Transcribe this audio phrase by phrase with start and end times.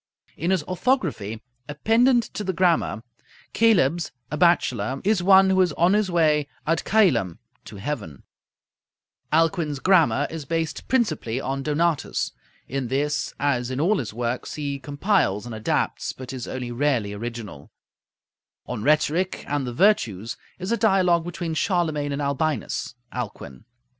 [0.35, 3.03] In his 'Orthography,' a pendant to the 'Grammar,'
[3.53, 8.23] coelebs, a bachelor, is "one who is on his way ad coelum" (to heaven).
[9.31, 12.31] Alcuin's 'Grammar' is based principally on Donatus.
[12.67, 17.13] In this, as in all his works, he compiles and adapts, but is only rarely
[17.13, 17.69] original.
[18.65, 23.65] 'On Rhetoric and the Virtues' is a dialogue between Charlemagne and Albinus (Alcuin).